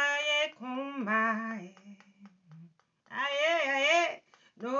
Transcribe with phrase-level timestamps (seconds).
[0.00, 1.74] Swasaye Kumbaye
[3.10, 3.52] Aye.
[3.74, 4.22] Aye
[4.62, 4.72] No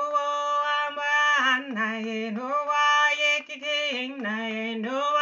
[0.81, 4.79] amanaye No aye kicking naye.
[4.81, 5.20] No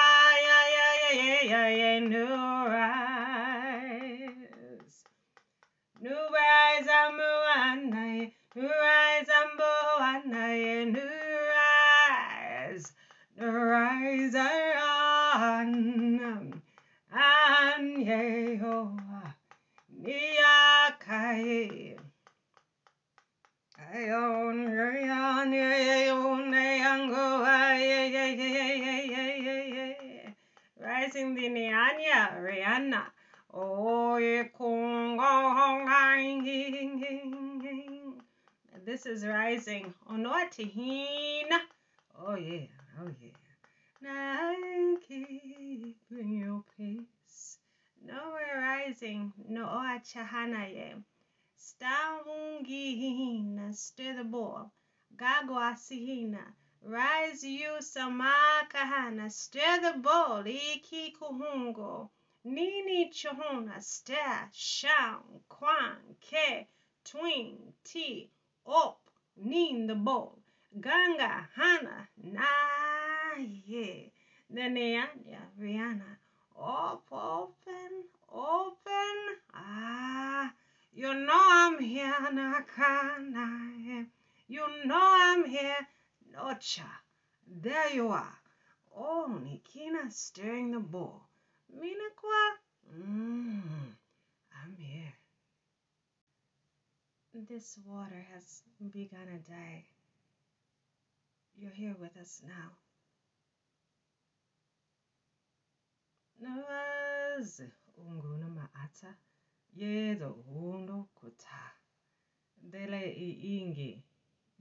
[30.80, 33.02] Rising the Nyanya Rihanna
[33.54, 34.50] Oh ye
[38.84, 41.58] This is rising Onoatihina
[42.20, 42.66] Oh yeah,
[43.00, 43.30] oh yeah.
[44.00, 47.58] Nike, bring your peace.
[48.04, 51.02] No we're rising, no achahanaye.
[51.58, 54.72] Staungihina, stir the ball.
[55.18, 60.46] Gagwasihina, rise you samakahana, stir the bowl.
[60.46, 62.10] Iki kuhungo.
[62.44, 66.68] Nini chuhuna, stir, shang, kwan, ke,
[67.04, 68.30] twing, ti,
[68.64, 69.00] op,
[69.36, 70.38] nin the bowl.
[70.80, 72.46] Ganga, hana, na,
[73.40, 74.12] ye.
[74.52, 76.16] Neneanya, Rihanna.
[76.56, 79.16] Op, open, open.
[79.52, 80.54] Ah,
[80.92, 84.06] you know I'm here, Nakana.
[84.50, 85.76] You know I'm here,
[86.32, 86.88] Nocha.
[87.46, 88.38] There you are.
[88.96, 91.20] Oh, Nikina stirring the bowl.
[91.70, 92.56] Minakwa.
[92.98, 93.60] Mmm,
[94.56, 95.12] I'm here.
[97.46, 99.84] This water has begun a day.
[101.58, 102.70] You're here with us now.
[106.40, 107.60] Nawaz
[107.98, 109.14] unguna maata
[109.76, 111.72] yedo undo kuta
[112.62, 114.07] dele i ingi.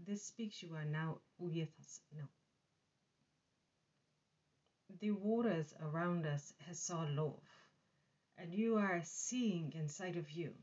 [0.06, 2.30] This speaks you are now us now.
[5.00, 7.44] The waters around us has saw love,
[8.38, 10.54] and you are seeing inside of you.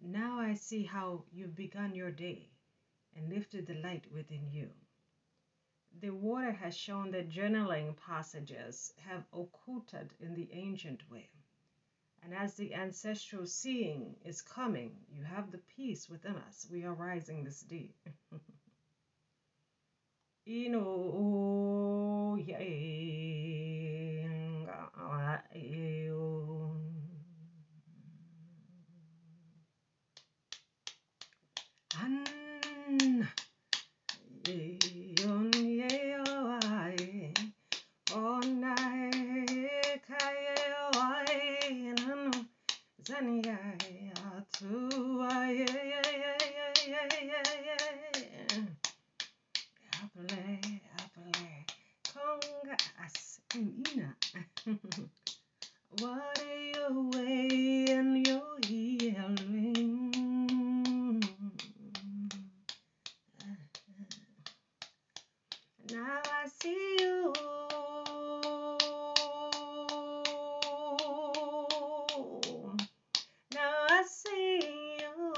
[0.00, 2.50] Now I see how you've begun your day
[3.14, 4.70] and lifted the light within you.
[6.00, 11.30] The water has shown that journaling passages have occulted in the ancient way.
[12.22, 16.66] And as the ancestral seeing is coming, you have the peace within us.
[16.70, 17.90] We are rising this day.
[20.46, 22.38] Ino
[32.00, 32.24] An
[35.20, 36.24] yon yeo
[36.78, 37.32] ai
[38.22, 39.12] onai
[40.06, 40.54] kae
[41.04, 42.40] ai nanu
[43.06, 43.94] zani ai
[44.36, 44.70] atu
[45.34, 45.58] ai
[50.00, 50.42] apple
[51.02, 51.52] apple
[52.12, 53.16] konga as
[53.54, 54.08] ina
[56.00, 60.02] what are you weighing your healing
[65.92, 67.32] Now I see you.
[73.54, 74.60] Now I see
[75.00, 75.34] you.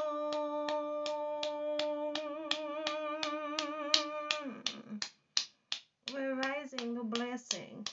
[6.13, 7.85] We're rising the blessing.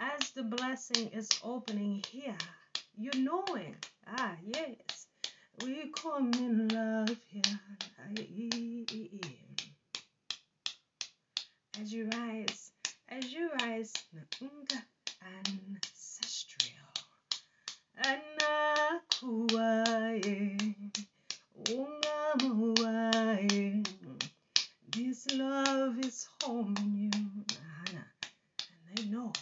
[0.00, 2.36] As the blessing is opening here,
[2.98, 3.88] you know it.
[4.06, 5.06] Ah, yes.
[5.64, 7.58] We come in love here.
[11.80, 12.70] As you rise,
[13.08, 14.82] as you rise, Naunga
[15.22, 16.92] ancestral.
[18.04, 19.32] Anakuaye,
[22.36, 23.56] ungamuaye.
[24.90, 28.04] This love is home in you, Nana,
[28.68, 29.32] and they know.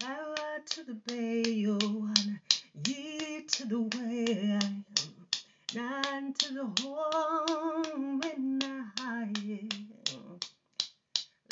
[0.00, 2.08] Bow out to the bay, oh,
[2.88, 4.84] ye to the way I am.
[5.74, 8.64] None to the home and
[8.98, 9.28] I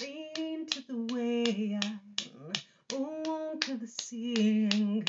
[0.01, 1.99] lean to the way I
[2.95, 5.07] on to the sea and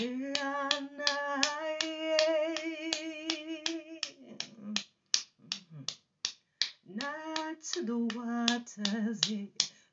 [6.96, 9.46] not to to the waters, yeah.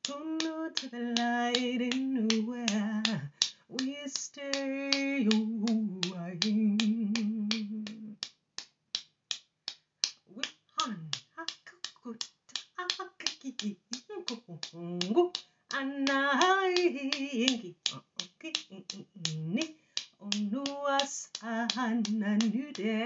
[0.09, 3.31] Who knew to the light in nowhere
[3.69, 5.29] we stay?
[5.33, 6.39] Oh, I
[10.35, 10.45] we
[10.79, 12.23] han hakut
[13.47, 13.71] akaki
[14.71, 15.33] kongo
[15.79, 16.83] anai
[19.55, 19.65] ni
[20.27, 23.06] onuas ananude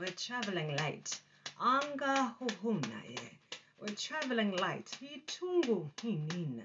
[0.00, 1.20] We're traveling light.
[1.60, 3.18] Anga hohuna ye.
[3.78, 4.88] We're traveling light.
[4.98, 6.64] Hitungu hinina.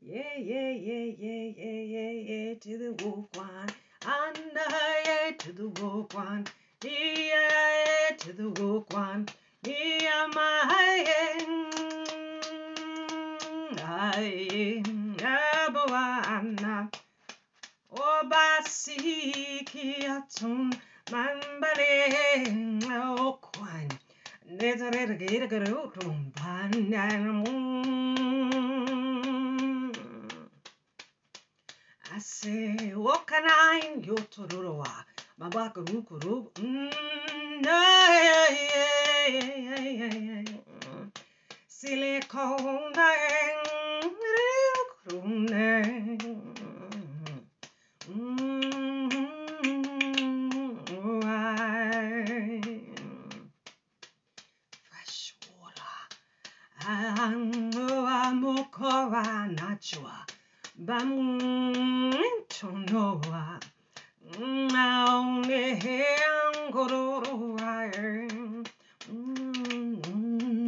[0.00, 3.68] Yeah, yeah, yeah, yeah, yeah, yeah, yeah, to the wokwan.
[4.06, 4.64] Anda
[5.04, 6.46] yeah, to the wokwan.
[6.82, 9.28] Yeah, to the wokwan.
[9.62, 11.04] Yeah, my I
[15.68, 16.88] abawana.
[17.92, 20.74] Obasiki atun
[21.08, 21.90] mambale
[23.18, 23.88] okwan.
[24.58, 27.46] Nezareta geta garutum pananum.
[32.12, 35.04] I say, what can I yo tororoa?
[35.38, 36.50] Mabaka rukuru.
[41.68, 43.08] Silicone.
[54.82, 55.96] Fresh water.
[58.20, 59.24] Amukora
[59.56, 60.16] nachua.
[60.78, 62.24] Bamuntonoa.
[64.38, 65.62] Naonge
[66.30, 67.74] angorora.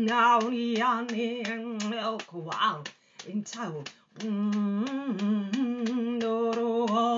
[0.06, 1.26] Nauriane
[2.02, 2.80] elkwal.
[3.28, 3.76] Intau.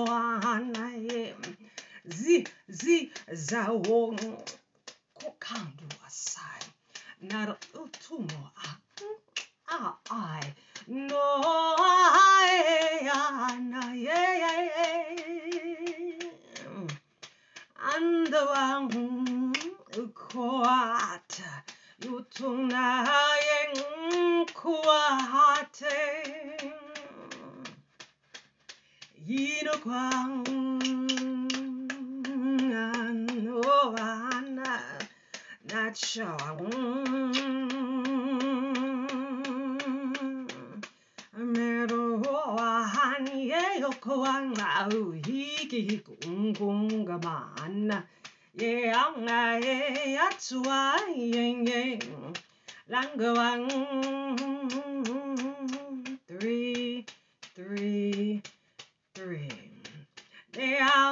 [0.05, 1.23] Noroanaye.
[2.05, 2.35] Zi,
[2.69, 3.99] zi, zawo.
[5.17, 6.65] Kokandu asai.
[7.21, 8.67] Naro utumo a.
[9.67, 10.53] Ah, I.
[10.87, 13.09] No, I.
[13.11, 15.15] Ana, yeah, yeah, yeah.
[17.95, 19.14] And the one quiet.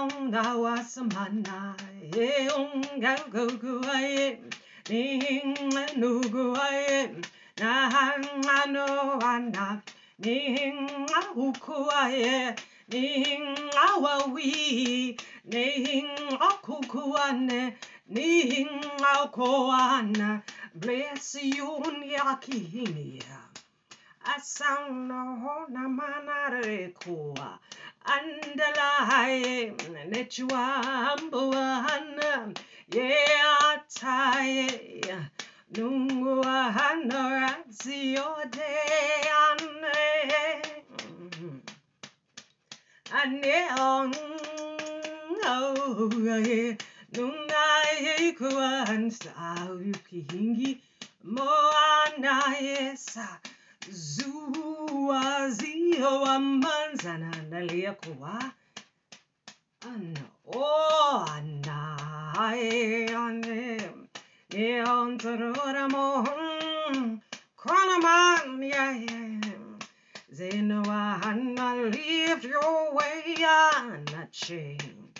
[0.03, 1.77] Down the wasamana,
[2.11, 3.77] yeung go go go
[4.89, 5.55] ning
[5.95, 7.09] nugu aye,
[7.57, 9.81] na no ana,
[10.19, 12.53] ning ahuku aye,
[12.91, 13.55] ning
[13.87, 16.09] awawi, ning
[16.49, 17.73] akuku ane,
[18.09, 18.83] ning
[19.15, 20.43] akoana,
[20.75, 21.79] bless you
[22.13, 23.39] yakihinia.
[24.25, 27.59] Asano na manare kuwa
[28.05, 29.73] andalaye
[30.11, 32.31] nechuambuana
[32.95, 33.09] ye
[33.71, 34.67] ataye
[35.75, 38.71] nunguana razio de
[39.45, 40.01] ane
[43.21, 44.11] ane on
[45.45, 46.09] oh
[46.47, 46.77] ye
[47.13, 49.33] nungaye kuan sa
[49.85, 50.71] yukihingi
[53.91, 54.23] moana yesa
[54.87, 58.51] Zuazio amanzana nalia kuwa
[61.35, 63.81] anae ane
[64.49, 67.19] e ontorora mohon
[67.55, 68.93] konaman ya
[70.31, 73.35] Zenoa hana lift your way
[74.11, 75.11] na chain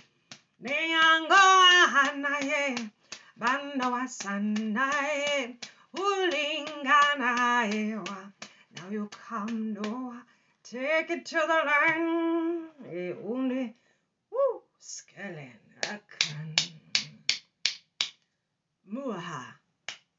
[0.59, 1.35] Neango
[1.93, 2.75] hana ye
[3.37, 5.57] banda wasanae
[5.93, 8.32] ulingana ewa
[8.83, 10.23] now you come, Noah.
[10.63, 12.67] Take it to the land.
[12.93, 13.75] E only,
[14.31, 16.55] woo, skellen, akan.
[18.91, 19.45] Muha.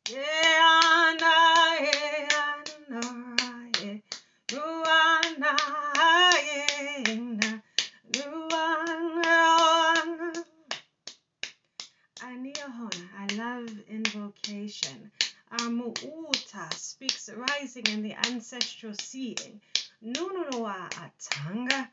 [0.07, 1.35] Yeana,
[1.81, 3.03] yeana,
[3.83, 4.03] ye.
[4.49, 5.57] Nuana,
[6.47, 7.63] yeana.
[8.13, 9.35] Nuana.
[12.21, 15.11] Aniahona, I love invocation.
[15.59, 19.61] Amuuta speaks rising in the ancestral seeing.
[20.05, 21.89] Nunua atanga.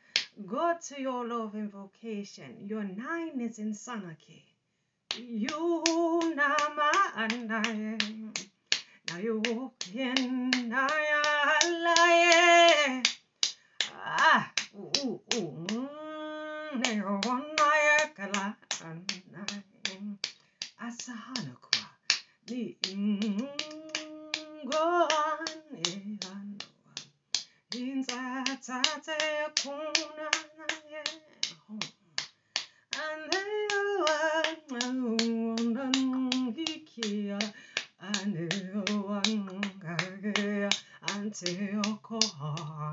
[0.46, 1.54] Go to your love
[2.22, 2.68] invocation.
[2.68, 4.42] Your nine is in Sanake.
[5.18, 7.98] You nama anaye.
[9.10, 11.22] Now you walk in naya
[13.94, 17.20] Ah, ooh, ooh, mm, neo
[17.58, 20.16] naya kala anaye.
[20.80, 21.86] Asahana kwa.
[22.48, 22.76] Ni
[24.64, 25.48] ngoan
[25.86, 26.38] ehanoa.
[27.74, 29.18] Inzatate
[29.62, 31.02] kuna naye
[41.32, 42.92] Anteokohan.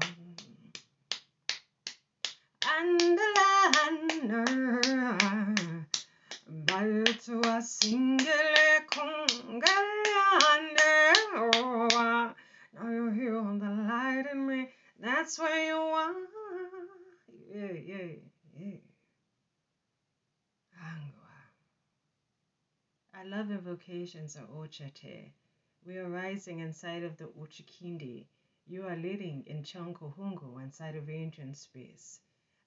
[2.66, 4.32] And the land
[6.66, 10.92] Baltua singele kungalande
[12.74, 14.70] Now you're here on the light in me.
[15.00, 16.14] That's where you are.
[17.54, 18.08] Yeah, yeah,
[18.58, 18.78] yeah.
[20.80, 21.36] Angwa.
[23.20, 25.34] I love invocations of Ochate.
[25.86, 28.28] We are rising inside of the Uchikindi.
[28.66, 32.22] You are leading in Chankohungu inside of ancient space.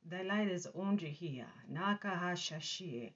[0.04, 1.48] The light is only here.
[1.72, 3.12] Nakaha Shashi.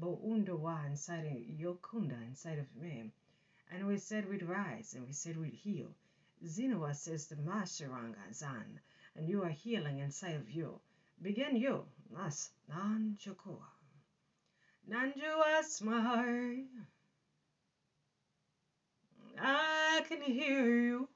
[0.00, 3.12] Boundawa inside of Yokunda inside of me.
[3.70, 5.94] And we said we'd rise and we said we'd heal.
[6.44, 8.80] Zinoa says the Masharanga Zan,
[9.14, 10.80] and you are healing inside of you.
[11.22, 11.86] Begin you.
[12.10, 13.79] Nas Nan Chukua.
[14.90, 16.64] Nanjua Smai.
[19.40, 21.08] I can hear you.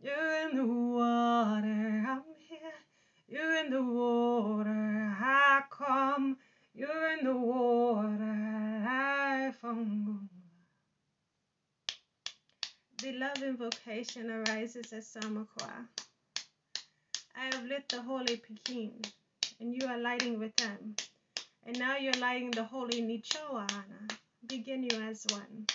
[0.00, 2.78] You're in the water, I'm here.
[3.26, 6.36] You're in the water, I come.
[6.72, 10.28] You're in the water, I found.
[13.02, 15.88] The love invocation arises as Samakwa.
[17.36, 18.92] I have lit the holy Pekin,
[19.60, 20.96] and you are lighting with them.
[21.66, 24.08] And now you're lighting the holy Nichoa, Hana.
[24.46, 25.66] Begin you as one.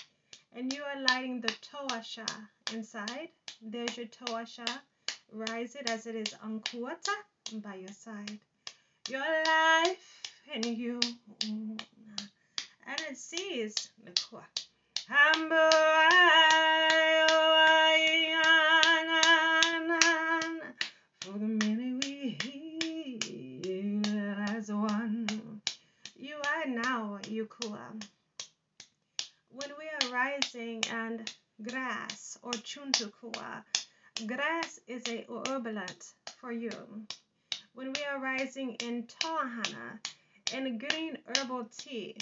[0.56, 2.26] And you are lighting the Toasha
[2.74, 3.30] inside.
[3.62, 4.68] There's your Toasha.
[5.32, 7.16] Rise it as it is Ankuata
[7.62, 8.40] by your side.
[9.10, 10.24] Your life
[10.54, 11.00] and you.
[11.44, 14.44] And it sees the kwa.
[27.40, 27.92] Yukua.
[27.92, 28.00] Um,
[29.50, 31.32] when we are rising and
[31.62, 33.64] grass or chuntukua,
[34.26, 36.72] grass is a herbalant for you.
[37.74, 40.00] When we are rising in Tohana,
[40.54, 42.16] and green herbal tea.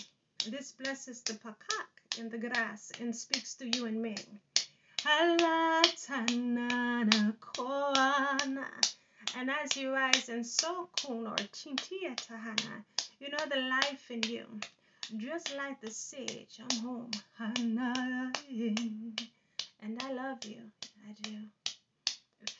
[0.49, 4.15] This blesses the pakak in the grass and speaks to you and me.
[5.05, 5.41] And
[9.49, 12.83] as you rise in Sokun or Chintia Tahana,
[13.19, 14.45] you know the life in you.
[15.15, 17.11] Just like the sage, I'm home.
[19.79, 20.69] And I love you.
[21.07, 21.47] I do.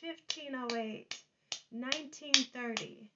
[0.00, 1.14] 1508,
[1.70, 3.10] 1930,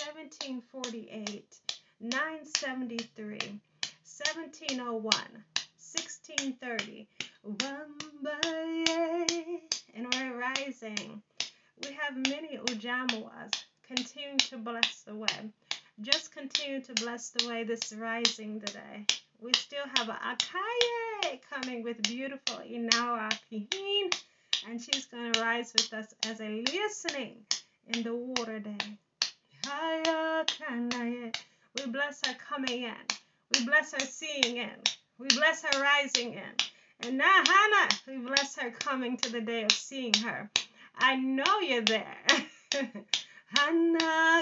[0.00, 1.60] 1748,
[2.00, 7.08] 973, 1701, 1630,
[9.94, 11.22] and we're rising.
[11.84, 13.52] We have many Ujamuas.
[13.86, 15.52] Continue to bless the way.
[16.00, 19.04] Just continue to bless the way this rising today.
[19.40, 24.14] We still have Akaye coming with beautiful Inawa Pihin,
[24.68, 27.34] and she's going to rise with us as a listening
[27.88, 28.78] in the water day.
[31.74, 32.94] We bless her coming in.
[33.54, 34.80] We bless her seeing in.
[35.18, 36.54] We bless her rising in.
[37.00, 40.48] And now, Hannah, we bless her coming to the day of seeing her.
[40.96, 42.24] I know you're there.
[43.56, 44.40] Hannah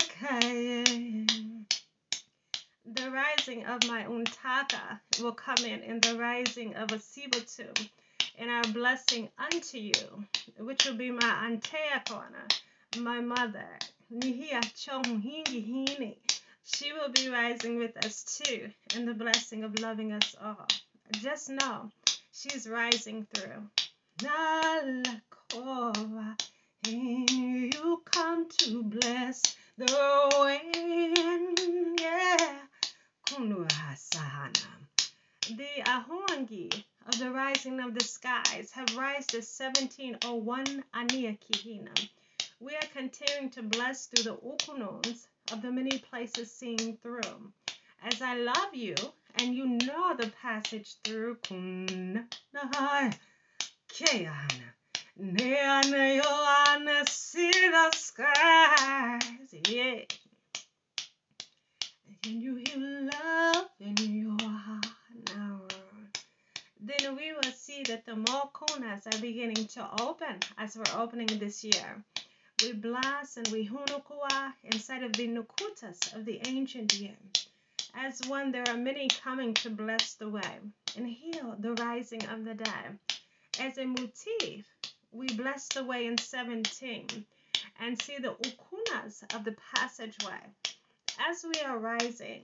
[2.84, 7.88] The rising of my untaka will come in in the rising of a sibutu
[8.36, 10.24] and our blessing unto you,
[10.58, 12.48] which will be my antea kona,
[12.98, 13.78] my mother.
[14.12, 16.18] Nihia hini.
[16.64, 20.66] She will be rising with us too in the blessing of loving us all.
[21.12, 21.92] Just know
[22.32, 23.70] she's rising through.
[24.18, 25.16] Nalakova,
[26.86, 30.60] you come to bless the way.
[32.00, 32.58] Yeah.
[35.48, 42.08] The Ahongi of the rising of the skies have risen to 1701 Ania Kihina.
[42.60, 47.52] We are continuing to bless through the Ukunons of the many places seen through.
[48.02, 48.94] As I love you,
[49.36, 51.38] and you know the passage through
[55.18, 56.20] Kunahai Keana.
[56.20, 59.54] Neana see the skies.
[59.68, 60.00] Yeah.
[62.22, 64.86] Can you hear love in your heart
[65.34, 65.60] now?
[66.80, 71.26] Then we will see that the more konas are beginning to open as we're opening
[71.38, 72.04] this year.
[72.62, 77.16] We blast and we hunukua inside of the nukutas of the ancient year.
[77.94, 80.58] As one, there are many coming to bless the way
[80.96, 82.98] and heal the rising of the dead.
[83.58, 84.66] As a motif,
[85.12, 87.24] we bless the way in 17
[87.80, 90.40] and see the ukunas of the passageway.
[91.18, 92.42] As we are rising,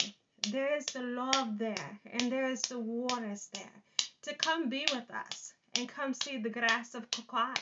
[0.51, 3.83] there is the love there and there is the waters there
[4.23, 7.61] to come be with us and come see the grass of Kukwat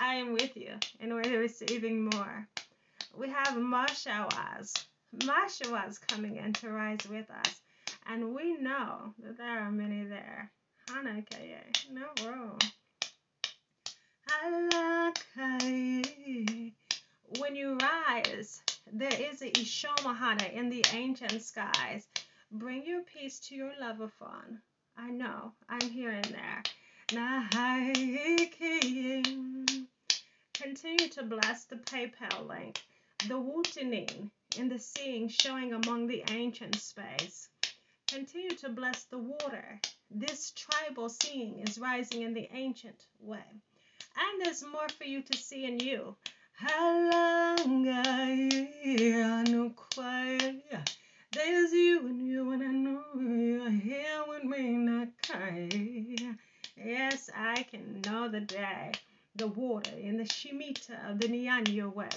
[0.00, 2.48] I am with you and we're receiving more.
[3.16, 4.86] We have Mashawaz.
[5.18, 7.60] Mashawaz coming in to rise with us.
[8.06, 10.50] And we know that there are many there.
[10.88, 11.90] Hanakaye.
[11.90, 12.08] No
[14.42, 15.12] room.
[17.38, 22.06] When you rise, there is a Ishomahana in the ancient skies.
[22.50, 24.60] Bring your peace to your lover phone.
[24.96, 26.62] I know, I'm here and there.
[30.54, 32.82] Continue to bless the PayPal link,
[33.28, 37.48] the Wootening in the seeing showing among the ancient space.
[38.06, 39.80] Continue to bless the water.
[40.10, 43.62] This tribal seeing is rising in the ancient way.
[44.16, 46.16] And there's more for you to see in you.
[51.32, 56.16] There's you and you, and I know you're here with me.
[56.76, 58.92] Yes, I can know the day,
[59.36, 62.08] the water in the Shemitah of the Nyanyo way,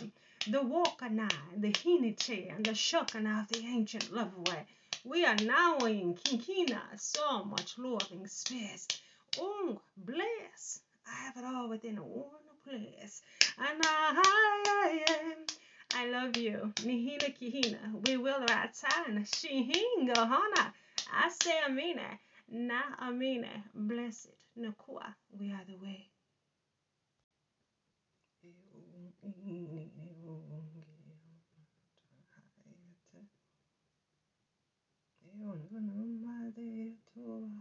[0.47, 4.65] the Wakana, the Hiniche, and the Shokana of the ancient love way.
[5.03, 8.87] We are now in Kinkina, so much loving space.
[9.39, 10.81] Oh, bless.
[11.07, 12.29] I have it all within one
[12.65, 13.21] place.
[13.57, 15.35] And I, I,
[15.95, 16.73] I love you.
[16.77, 18.07] Nihina Kihina.
[18.07, 19.23] We will ratan.
[19.25, 20.73] Shihinga Hana.
[21.13, 22.19] I say Amina.
[22.49, 23.63] Na Amina.
[23.73, 24.29] Blessed.
[24.59, 26.09] Nakua, we are the way.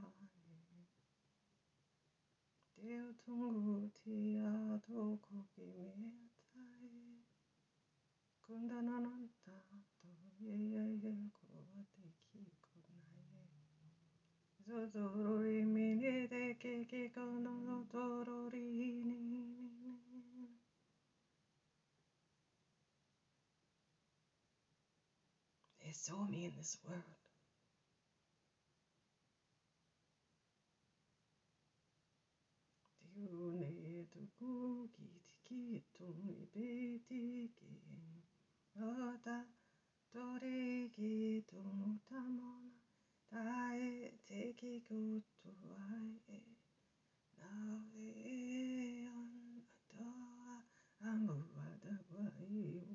[25.82, 27.23] They saw me in this world.
[34.94, 35.08] ki
[35.46, 36.68] ki tu i pe
[37.08, 37.22] ti
[37.58, 37.72] ki
[38.76, 38.90] no
[39.24, 39.38] ta
[40.12, 41.12] to re ki
[41.48, 42.22] tu mu ta
[44.28, 45.00] te ki ku
[45.78, 46.42] ai
[47.38, 47.52] na
[47.92, 49.32] ve e an
[51.00, 51.14] a
[51.52, 52.12] ta
[52.60, 52.93] a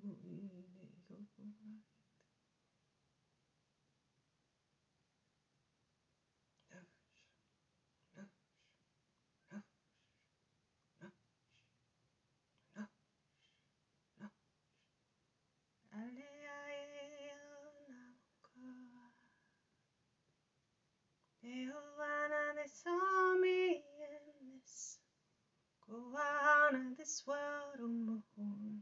[27.09, 28.81] الأسوار مهن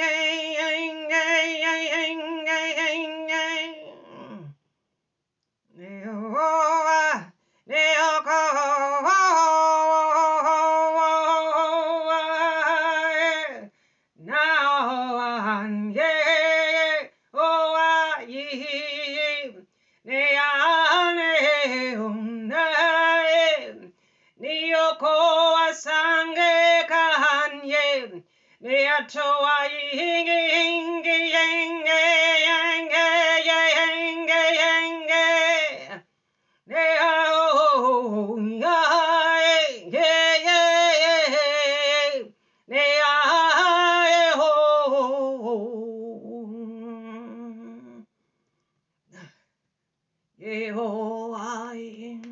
[50.49, 52.23] 에호아임